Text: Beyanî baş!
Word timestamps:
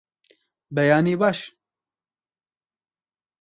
Beyanî 0.75 1.13
baş! 1.21 1.39